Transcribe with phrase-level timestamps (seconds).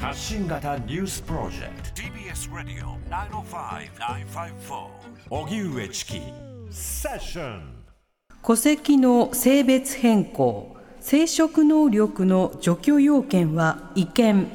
[0.00, 2.02] 発信型ニュースプロジェクト。
[2.02, 4.86] TBS ラディオ905-954
[5.28, 6.20] おぎゅうえちき
[6.70, 7.84] セッション
[8.44, 14.46] 戸籍の性別変更生殖能力の除去要件は違憲。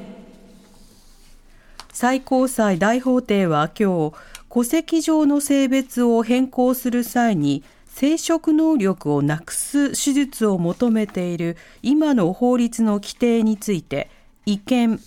[1.91, 4.15] 最高裁大法廷は今日
[4.49, 14.09] 戸籍上の性別を変更する際に生殖能力をなくす手術を求めている今の法律の規定について
[14.45, 14.99] 違憲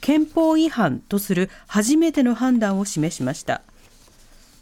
[0.00, 3.62] 憲法違反とする初めての判断を示しました。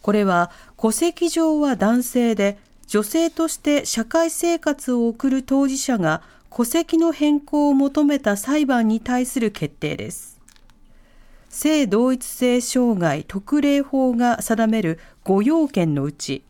[0.03, 6.23] これは戸籍上は男性で女性として社会生活を送る当事者が
[6.55, 10.39] 戸籍の変更を求めた裁判に対する決定です。
[11.51, 16.43] 性同一性障害特例法が定める5要件のうち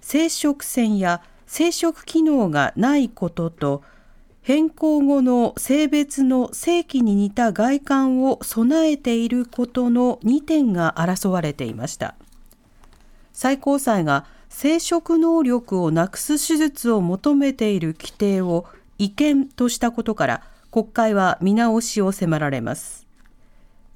[0.00, 3.82] 生殖腺や生殖機能がないことと
[4.42, 12.16] 変更後の性別の性器に似た外観を備えていることの2点が争われていました。
[13.32, 18.66] 最高裁が生殖能力をなくす手術を求めている規定を
[18.98, 23.06] 違憲としたことから国会は見直しを迫られます。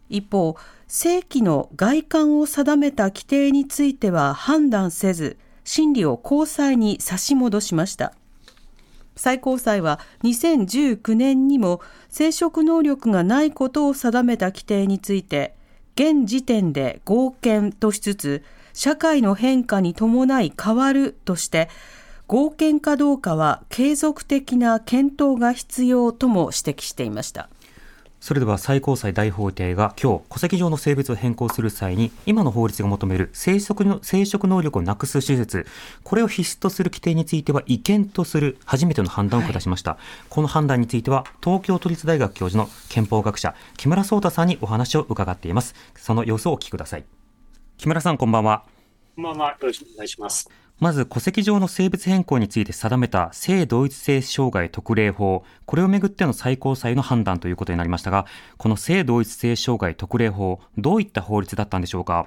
[0.09, 8.15] 一方性器の外観を定めた規定については判断せず審理を高裁に差し戻しました。
[9.17, 15.55] 最高裁は2019年にも生殖能力がないことを定めた規定について
[15.95, 18.45] 現時点で合憲としつつ
[18.75, 21.71] 社会の変化に伴い変わるとして
[22.27, 27.49] 合憲かどうかは継続的な検討が必要とも指摘していました。
[28.27, 35.65] それでは最高裁大法廷が今日戸籍上の性別を変更する際に今の法律が求める生殖の生殖能力をなくす手術
[36.03, 45.77] これを必須とする規定については違憲とする初めての判断を下しました、はい、この判断については東京都立大学教授の憲法学者木村壮太さんにお話を伺っています。
[45.95, 47.05] その様子をお聞きください。
[47.79, 48.65] 木村さんこんばんは。
[49.15, 49.51] こんばんは。
[49.51, 58.27] よろしくお願いしますまず戸籍上の性別変更について定めた性同一性障害特例法、これをめぐっての最高裁の判断ということになりましたが、
[58.59, 62.27] この性同一性障害特例法、どういった法律だったんでしょうか？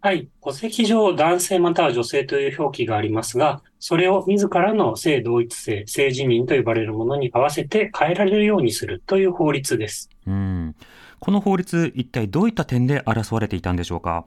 [0.00, 0.28] はい。
[0.42, 10.08] 戸籍上、男性または女性という表記がありますが、それを自らの性同一性、性自認と呼ばれるものに合わせて変えられるようにするという法律です。
[10.26, 10.76] うん。
[11.18, 14.24] この法律、一体どういった点で争われていたんでしょうか？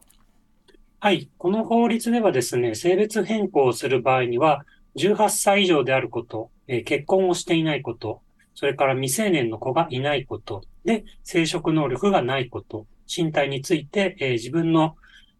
[1.00, 1.30] はい。
[1.38, 8.22] この法律ではですね、性別変更をする場合には、18歳以上であること、えー、結婚をしていないこと、
[8.56, 14.96] それから未成年の子がいないこと、で、生殖能力がないこと、身体について、えー、自分の、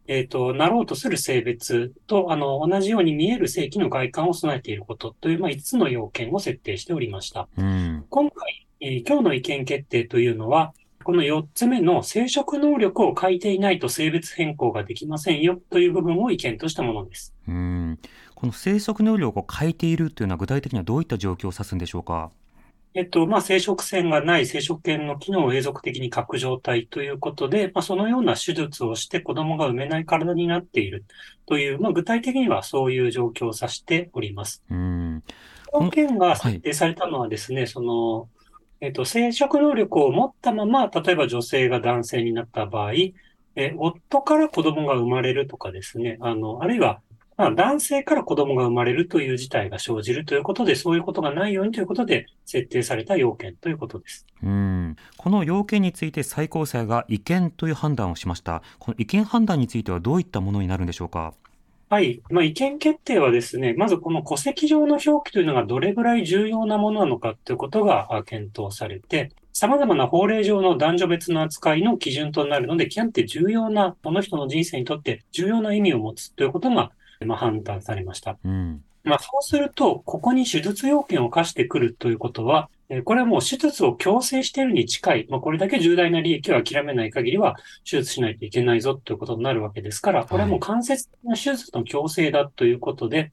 [0.08, 7.48] えっ、ー、と、なろうとする性別と、あの、同じように見える性器の外観を備えていることという、まあ、5つの要件を設定しておりました。
[7.58, 10.74] うん、今回、えー、今日の意見決定というのは、
[11.06, 17.32] この4つ目の生殖能力を書いていないと性別変更ができませんよという部分を意見としたものです。
[17.48, 18.00] うん
[18.34, 22.32] この生殖能力を書いているというのは具体的にはどういった状況を指すんでしょうか？
[22.96, 31.06] えっと、まあ、生殖腺がない生殖圏の機能を永続的に欠く状態ということで、まあ、そのような手術をして子供が産めない体になっている
[31.46, 34.64] という、まあ、具体的にはそういう状況を指しております。
[34.72, 35.24] うん。
[35.74, 38.30] 条件が設定されたのはですね、はい、その、
[38.86, 42.92] えっと、生殖能力を持ったまま、例えば女性が男性になった場合、
[43.56, 47.02] え夫から子供が生まれるとかですね、あの、あるいは、
[47.36, 54.28] まあ、男性から子供が生まれるという事態が生じるということで、そういうことがないようにということで、設定された要件ということです。
[54.44, 54.96] うん。
[55.18, 58.62] この要件について最高裁が違憲という判断をしました。
[58.78, 61.34] この違憲判断についてはどういったものになるんでしょうか？
[61.88, 62.22] はい。
[62.30, 76.92] まあ、意見決定はですね、まずこの戸籍上の表記というのがどれぐらい重要なものなのかということが検討されて、様々な法令上の男女別の扱いの基準となるので、極めて重要な、この人の人生にとって重要な意味を持つということが、
[77.24, 78.38] まあ、判断されました。
[78.44, 82.70] うん、まあ、そうすると、ここに手術要件を課してくるということは、
[83.04, 93.32] これはもう手術を強制しているに近い、まあ、これだけ重大な利益を諦めない限りは手術しないといけないぞということになるわけですから、これはもう間接的な手術の強制だということで、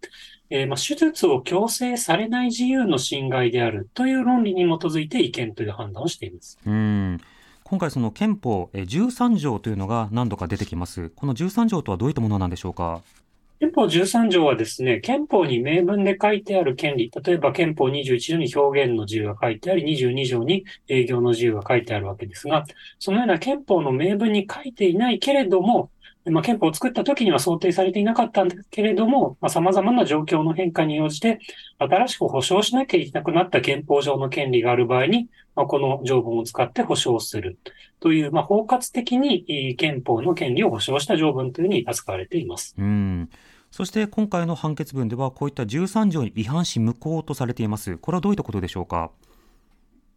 [0.48, 6.58] えー、まあ手術を強制されない自由の侵害であるという論理に基づいて違憲という判断をしています。
[6.66, 7.20] うん
[7.64, 11.10] 今回その憲法13条というのが何度か出てきます。
[11.16, 13.00] この13条とはどういったものなんでしょうか？
[13.62, 22.64] 憲法13条はですね、憲法に明文で書いてある権利、例えば憲法21条に表現の自由が書いてあり、22条に営業の自由が書いてあるわけですが、
[22.98, 25.92] そのような憲法の明文に書いていないけれども、
[26.24, 31.38] まあ、憲法を作った時には想定されていなかったんだけれども、まあ、様々な状況の変化に応じて、
[31.78, 37.58] 新しく保障しなきゃいけなくなった憲法上の権利がある場合に、まあ、この条文を使って保障する
[38.00, 42.74] という、まあ、包括的に憲法の権利を保障した条文というふうに扱われています。
[42.76, 43.30] うん
[43.72, 47.96] そして今回の判決文ではこういった13条に違反し無効とされています。
[47.96, 49.10] これはどういったことでしょうか？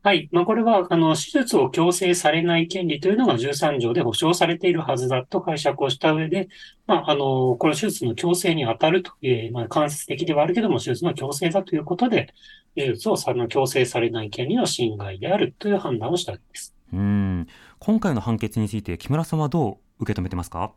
[0.03, 0.29] はい。
[0.31, 6.47] まあ、これは、あの、手術を強制されない権利というのが13条で保障されているはずだと解釈をした上で、
[6.85, 12.33] まあ、あの、この手術の強制に当たるという、まあ、間接的ではあるけども、手術の強制だということで、
[12.75, 16.75] 手術をの強制されない権利の侵害であるという判断をしたわけです。
[16.93, 17.47] うん。
[17.79, 20.73] 今回の判決について、木村さんはどう受け止めてますか？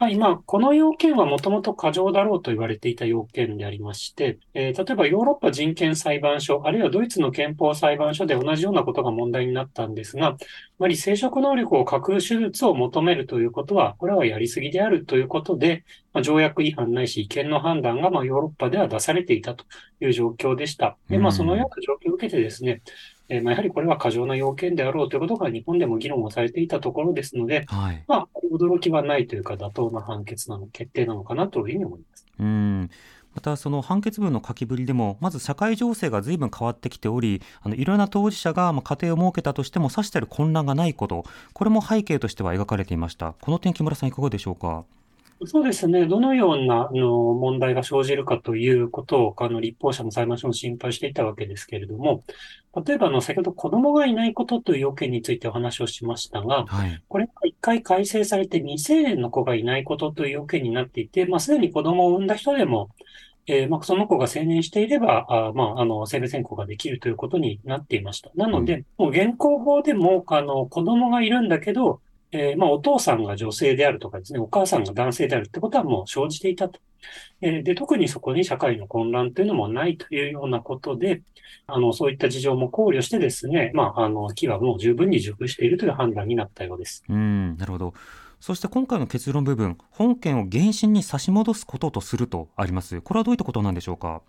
[0.00, 10.46] はい、まあ、この要件はもともと過剰だろうと言われていた要件でありまして、えー、例えばヨーロッパ人権裁判所、あるいはドイツの憲法裁判所で同じようなことが問題になったんですが、つ
[10.78, 19.64] まり生殖能力を欠く手術を求めるということは、これはやりすぎであるということで、まあ、条約違反ないし違憲の判断がまあヨーロッパでは出されていたと
[20.00, 20.96] いう状況でした。
[21.08, 22.82] で、まあ、そのような状況を受けてですね、
[23.28, 32.26] えー、まあ、やはりこれは過剰な要件であろうということが日本でも議論をされていたところですので、はい、まあ、驚きはないというか、妥当な判決なの、決定なのかなというふうに思います。
[32.38, 32.90] うん。
[33.34, 43.34] またその判決文の書きぶりでもまず社会情勢が随分変わってきておりあのいろんな当事者がまあ家庭を設けたとしても指している混乱がないことこれも背景としては描かれていました。
[43.40, 44.84] この点木村さんいかがでしょうか？
[45.46, 46.06] そうですね。
[46.06, 52.24] どのようなあの問題が生じるかということを、あの立法者も裁判所も心配していたわけですけれども、
[52.84, 62.90] 例えば、あの、先ほど子供がいないことという要件についてお話をしましたが、はい、これが一回改正されて未成年の子がいないことという要件になっていて、まあ、すでに子供を産んだ人でも、
[63.46, 68.30] えー、まあ、その子が成年していれば、あまあ、あの、性別変更ができるということになっていました。
[68.34, 76.80] なので、うん、もう現行法でも、あの、子供がいるんだけど、えー、まあ、お父さんが女性であるとかですね、お母さんが男性であるってことはもう生じていたと。
[77.40, 81.22] えー、で、特にそこに社会の混乱というのもないというようなことで、
[81.66, 87.04] あの、そういった事情も考慮してですね、まあ、あの、木はもう十分に熟しているという判断になったようです。
[87.08, 87.94] うん、なるほど。
[88.40, 93.00] そして今回の結論部分、本件を原審に差し戻すこととするとあります。
[93.00, 94.22] これはどういったことなんでしょうか？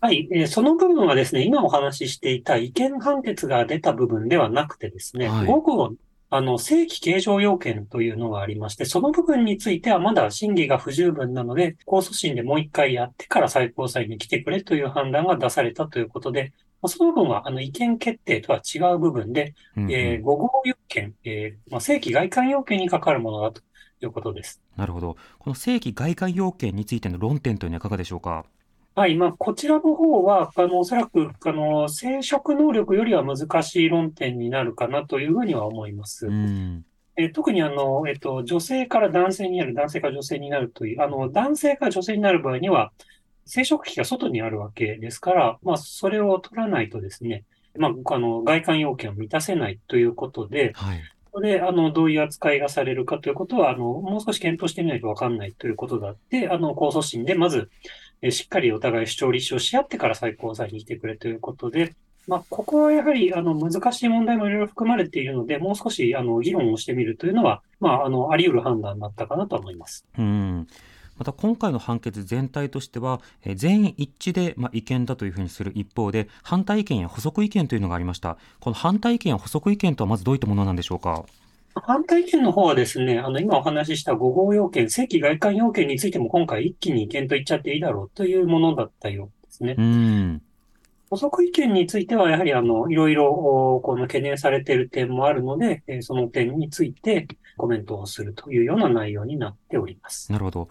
[0.00, 5.94] はい、えー、その部分はですね、今お話ししていた違憲判決が出た部分ではなくてですね、はい、午後
[6.36, 16.52] あの、正規形状要件というのがありまして、その部分についてはまだ審議が不十分なので、控訴審でもう一回やってから最高裁に来てくれという判断が出されたということで、
[16.88, 23.62] その部分は、あの、違憲決定とは違う部分で、うんうん、えー、5号要件、えー、まあ、正規外観要件に関わるものだと
[24.02, 24.60] いうことです。
[24.76, 25.16] なるほど。
[25.38, 28.44] この正規外観要件についての論点というのはいかがでしょうか？
[28.94, 29.16] はい。
[29.16, 36.28] まあ、こちらの方は、あの、おそらく、あの、生殖能力よりは難しい論点になるかなというふうには思います。
[37.16, 42.92] え特にあの、えっと、女性から男性になる、男性から女性になるという、あの、男性から女性になる場合には、
[43.46, 47.44] 生殖器が外にあるわけですから、まあ、それを取らないとですね、
[47.76, 51.02] まあ、あの、外観要件を満たせないということで、はい。
[51.32, 57.70] それで、あの、どういう扱いがされるかということは、あの、もう少し検討してみないとわかんないということだって、あの、控訴審で、まず、
[58.26, 61.94] えしっかりお互い主張立証し合ってから最高裁に来てくれということで、
[62.26, 70.06] まあ、ここはやはり、あの、難しい問題もいろいろ含まれているので、もう少し、あの、議論をしてみるというのは、まあ、あの、あり得る判断だったかなと思います。
[70.18, 70.66] うん。
[71.18, 78.38] また今回の判決全体としては、え全員一致で、まあ、違憲だというふうにする一方で、反対意見や補足意見というのがありました。
[78.58, 81.26] この反対意見や補足意見とはまずどういったものなんでしょうか？
[81.74, 89.74] 反対意見の方はですね、あの、今お話しした5号要件、正規外観要件についても今回一気に意見と言っちゃっていいだろうというものだったようですね。
[89.76, 90.42] うん。
[91.10, 97.26] 補足意見については、やはりあの、いろいろ、この懸念されている点もあるので、その点について
[97.56, 100.30] コメントをするというような内容になっております。
[100.32, 100.68] なるほど。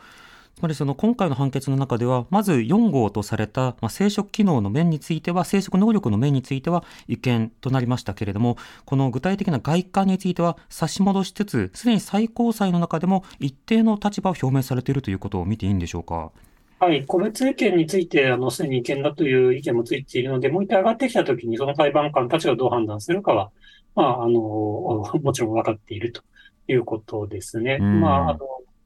[0.55, 16.31] つまりその今回の判決の中では、まず4号とされた、まあ、生殖機能の面については、生殖能力の面については違憲となりましたけれども、この具体的な外観については差し戻しつつ、すでに最高裁の中でも一定の立場を表明されているということを見ていいんでしょうか？
[16.79, 23.51] はい、個別意見について、あの、すでに違憲だという意見もついているので、もう一回上がってきたときに、その裁判官たちがどう判断するかは、
[23.95, 26.21] まあ、あの、もちろん分かっていると
[26.67, 27.77] いうことですね。
[27.77, 28.39] まあ、あの、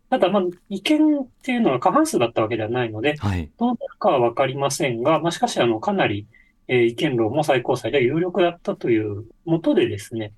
[0.09, 6.27] ただ、まあ、意見っていうのは過半数だったわけではないので、はい、どうなるかはわかりませんが、まあ、しかし、あの、かなり、
[6.67, 10.33] えー、意見論も最高裁では有力だったというもとでですね、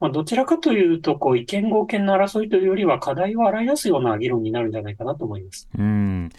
[0.00, 5.68] まあ、どちらかというと、こう、意見合憲の争いというよりは、課題を洗い出すような議論になるんじゃないかなと思います。
[5.78, 6.30] うん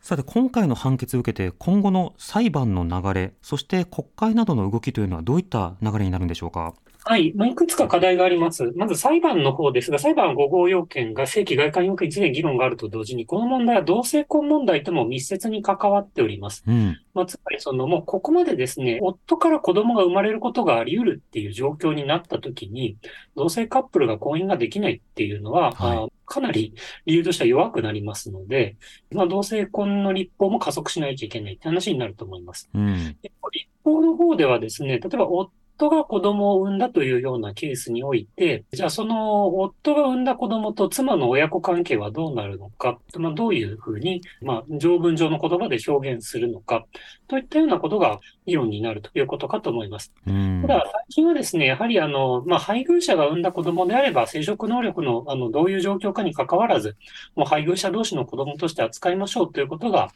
[0.00, 6.74] さて、今回の判決を受けて、今後の裁判の流れ、そして国会などの動きというのはどういった流れになるんでしょうか？
[7.04, 7.32] はい。
[7.34, 8.72] まあ、いくつか課題があります。
[8.76, 16.62] まず裁判の方ですが、裁判は5号要件が正規外観要件について議論があると同時に、この問題は同性婚問題とも密接に関わっております。
[16.66, 16.96] うん。
[17.14, 22.96] まあ、つまりそのもうここまでですね、夫から子供が生まれることがあり得るっていう状況になったときに、
[23.36, 28.76] 同性カップルが婚姻ができないっていうのは、はいあかなり理由としては弱くなりますので、
[29.10, 32.70] まあ、同性婚の立法も加速しないといけないって話になると思います。
[32.72, 33.18] うん。
[33.22, 35.52] 一方立法の方ではですね、例えば夫
[35.90, 46.86] が子供を産んだというようなケースにおいて、じゃあその夫が産んだ子供と妻の親子関係はどうなるのか、まあ、どういうふうに、まあ、条文上の言葉で表現するのか、
[47.28, 50.12] といったようなことが議論になるということかと思います。
[50.26, 50.62] うん。
[50.62, 56.96] ただ、最近はですね、やはりあの、まあ、配偶者が産んだ子供であれば、生殖能力の、あの、どういう状況かに関わらず、
[57.34, 60.10] もう配偶者同士の子供として扱いましょうということが、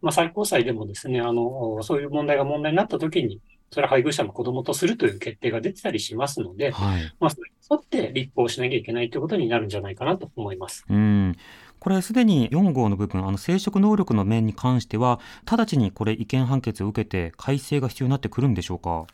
[0.00, 3.40] まあ、最高裁でもですね、あの、そういう問題が問題になったときに、
[3.72, 7.12] それは配偶者の子供とするという決定が出てたりしますので、はい。
[7.18, 10.84] まあ、それに沿って立法しなきゃいけないということになるんじゃないかなと思います。
[10.88, 11.36] うん。
[11.80, 15.18] これすでに4号の部分、あの生殖能力の面に関しては、
[15.50, 19.06] 直ちにこれ違憲判決を受けて改正が必要になってくるんでしょうか？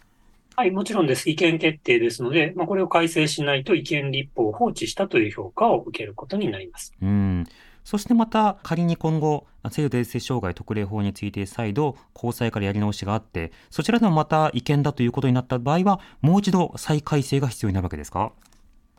[0.57, 1.31] はい、もちろんです。
[1.31, 6.93] 違憲決定ですので、まあ、これを改正しないと違憲立法を放置したという評価を受けることになります。
[7.01, 7.47] うん。
[7.89, 18.33] そしてまた仮に今後、制度伝説障害特例法について再度高裁からやり直しがあって、そちらでもまた違憲だということになった場合は、もう一度再改正が必要になるわけですか？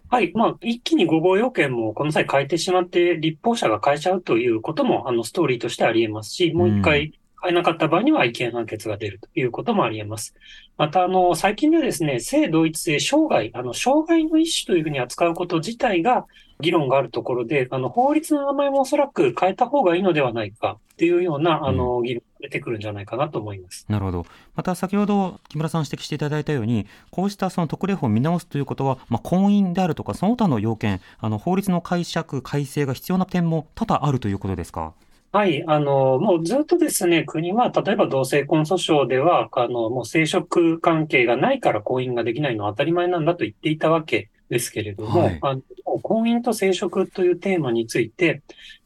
[0.10, 0.32] はい。
[0.34, 10.34] まあ、一気に5号要件もこの際変えてしまって、立法者が変えちゃうということも、あの、ストーリーとしてあり得ますし、もう一回変えなかった場合には違憲判決が出るということもあり得ます。
[10.78, 16.26] また、あの、最近ではですね、性同一性障害、あの、障害の一種というふうに扱うこと自体が
[16.62, 23.86] 議論があるところで、あの、法律の名前もおそらく変えた方がいいのではないかっていうような、あの、議論が出てくるんじゃないかなと思います。
[23.88, 24.26] なるほど。
[24.56, 34.94] また先ほど木村さん指摘していただいたように、こうしたその特例法を見直すということは、まあ、婚姻であるとか、その他の要件、あの法律の解釈、改正が必要な点も多々あるということですか？
[35.32, 45.40] はい、あの、もうずっとですね、国は、例えば同性婚訴訟では、あの、もう生殖関係がないから婚姻ができないのは当たり前なんだと言っていたわけですけれども、はい。
[45.42, 45.62] あの
[46.02, 48.42] 婚姻と生殖というテーマについて、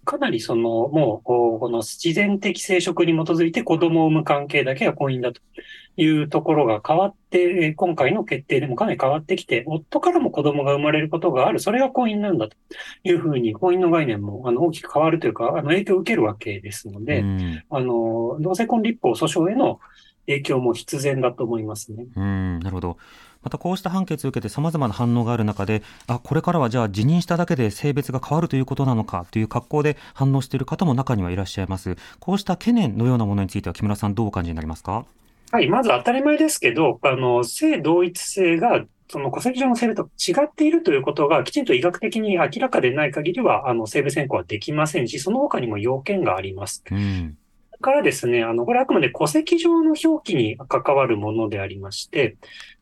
[0.05, 5.39] かなりその、もう、この自然的生殖に基づいて子供を産む関係だけが婚姻だと
[5.96, 12.55] いうところが変わって、えー今回の決定でもかなり変わってきて、夫からも子供が生まれることがある、それが婚姻なんだと
[13.03, 17.63] いうふうに、婚姻の概念もあの大きく変わるというか、あの影響を受けるわけですので、うん。
[17.70, 19.79] あの、同性婚立法訴訟への
[20.27, 22.06] 影響も必然だと思いますね。
[22.15, 22.98] うん、なるほど。
[23.42, 31.98] またこうした判決を受けて様々な反応がある中で、あ、これからはじゃあ辞任しただけで性別が変わるということなのかという格好で反応している方も中にはいらっしゃいます。
[32.20, 35.06] こうした懸念のようなものについては木村さんどうお感じになりますか？
[35.51, 46.84] はい、まず当たり前ですけど、あの、性同一性が、その戸籍上の性別と違っているということがきちんと医学的に明らかでない限りは、あの、性別変更はできませんし、その他にも要件があります。
[46.89, 47.38] うん。
[47.84, 52.38] からですね、あの、これはあくまで戸籍上の表記に関わるものでありまして、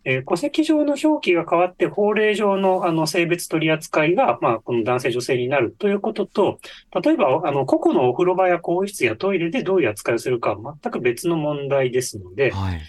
[0.05, 6.59] えー戸籍上の表記が変わって法令上のあの性別取り扱いが、まあ、この男性女性になるということと、
[7.03, 12.81] 例えば、あの、個々のお風呂場や更衣室やトイレでどういう扱いをするかは全く別の問題ですので、はい。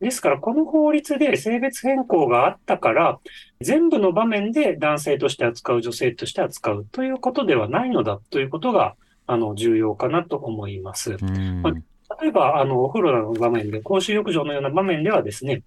[0.00, 3.18] ですから、この法律で性別変更があったから、
[3.60, 11.16] 全部の場面で男性として扱う、女性として扱うということではないのだということが、あの、重要かなと思います。
[11.20, 11.62] うん。
[12.20, 15.62] 例えば、あの、お風呂の場面で、公衆浴場のような場面ではですね、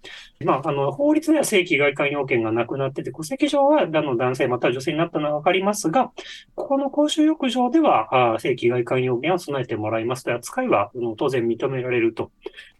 [0.45, 6.11] まあ、あの、法律では正規外観要件がなくなってて、戸籍上は、あの、男性または女性になったのはわかりますが、
[6.55, 12.31] ここの公衆浴場では、あ正規外観要件を備えてもらいますという扱いは、あの当然認められると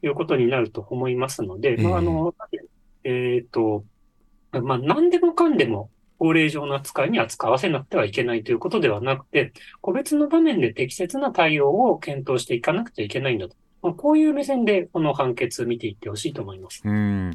[0.04, 2.36] いうことになると思いますので、まあ、あの、
[3.04, 3.84] えっと、
[4.52, 13.56] まあ、何でもかんでも、法令上の扱いに扱わせなくてはいけないということではなくて、個別の場面で適切な対応を検討していかなくちゃいけないんだと。
[13.82, 16.82] まあこういう目線でこの判決見ていってほしいと思います。
[16.84, 17.34] うん。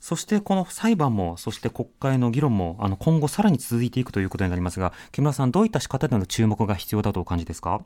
[0.00, 7.82] そしてこの裁判も、そして国会の議論も、あの今後さらに続いていくということになりますが、木村さん、どういった仕方での注目が必要だとお感じですか？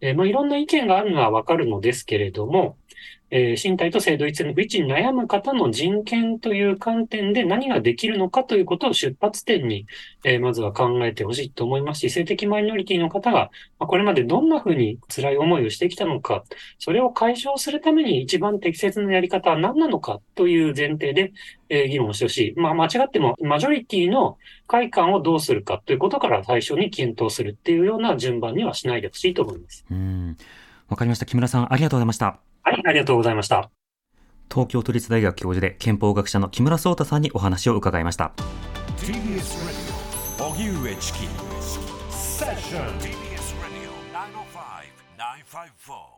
[0.00, 2.76] えーまあ、いろんな意見があるのはわかるのですけれども、
[3.30, 9.86] えー身体と性同一性の不一致に悩む方の人権という観点で何ができるのかということを出発点に、
[10.24, 16.44] えーまずは考えてほしいと思いますし、性的マイノリティの方が、まあこれまでどんなふうに辛い思いをしてきたのか、
[16.78, 21.32] それを解消するために一番適切なやり方は何なのかという前提で、
[21.68, 22.60] えー議論してほしい。
[22.60, 29.84] まあ、間違っても、マジョリティの快感をどうするかということから最初に検討するっていうような順番にはしないでほしいと思います。
[29.90, 30.36] うん。
[30.88, 31.26] わかりました。
[31.26, 32.53] 木村さん、ありがとうございました。
[32.64, 33.70] はい、ありがとうございました。
[34.50, 38.32] 東京都立大学教授で憲法学者の木村壮太さんにお話を伺いました。
[38.98, 39.14] TBS
[40.38, 41.18] Radio 荻上チキ
[42.10, 43.90] セッション TBS Radio
[45.50, 46.14] 905-954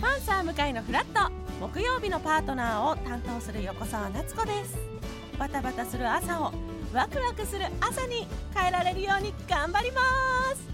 [0.00, 1.32] パンサー向井のフラット。
[1.60, 4.76] 木曜日のパートナーを担当する横澤夏子です。
[5.38, 6.52] バタバタする朝を
[6.92, 10.00] ワクワクする朝に変えられるように頑張りま
[10.54, 10.73] す